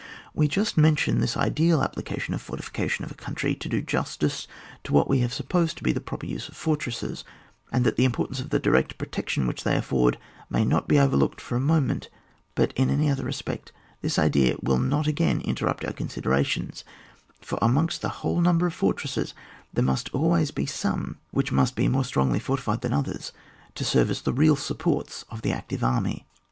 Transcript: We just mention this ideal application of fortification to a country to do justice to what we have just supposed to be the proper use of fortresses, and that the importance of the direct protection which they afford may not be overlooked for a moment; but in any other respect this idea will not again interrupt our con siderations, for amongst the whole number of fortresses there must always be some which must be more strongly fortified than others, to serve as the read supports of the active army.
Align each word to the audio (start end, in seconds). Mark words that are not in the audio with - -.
We 0.33 0.47
just 0.47 0.79
mention 0.79 1.19
this 1.19 1.37
ideal 1.37 1.83
application 1.83 2.33
of 2.33 2.41
fortification 2.41 3.05
to 3.07 3.13
a 3.13 3.15
country 3.15 3.53
to 3.53 3.69
do 3.69 3.83
justice 3.83 4.47
to 4.83 4.93
what 4.93 5.07
we 5.07 5.19
have 5.19 5.29
just 5.29 5.37
supposed 5.37 5.77
to 5.77 5.83
be 5.83 5.91
the 5.91 6.01
proper 6.01 6.25
use 6.25 6.49
of 6.49 6.57
fortresses, 6.57 7.23
and 7.71 7.85
that 7.85 7.97
the 7.97 8.03
importance 8.05 8.39
of 8.39 8.49
the 8.49 8.57
direct 8.57 8.97
protection 8.97 9.45
which 9.45 9.63
they 9.63 9.75
afford 9.77 10.17
may 10.49 10.65
not 10.65 10.87
be 10.87 10.97
overlooked 10.99 11.39
for 11.39 11.55
a 11.55 11.59
moment; 11.59 12.09
but 12.55 12.73
in 12.75 12.89
any 12.89 13.11
other 13.11 13.23
respect 13.23 13.71
this 14.01 14.17
idea 14.17 14.55
will 14.63 14.79
not 14.79 15.05
again 15.05 15.39
interrupt 15.41 15.85
our 15.85 15.93
con 15.93 16.07
siderations, 16.07 16.83
for 17.39 17.59
amongst 17.61 18.01
the 18.01 18.09
whole 18.25 18.41
number 18.41 18.65
of 18.65 18.73
fortresses 18.73 19.35
there 19.71 19.85
must 19.85 20.09
always 20.15 20.49
be 20.49 20.65
some 20.65 21.19
which 21.29 21.51
must 21.51 21.75
be 21.75 21.87
more 21.87 22.03
strongly 22.03 22.39
fortified 22.39 22.81
than 22.81 22.91
others, 22.91 23.31
to 23.75 23.85
serve 23.85 24.09
as 24.09 24.23
the 24.23 24.33
read 24.33 24.57
supports 24.57 25.25
of 25.29 25.43
the 25.43 25.51
active 25.51 25.83
army. 25.83 26.25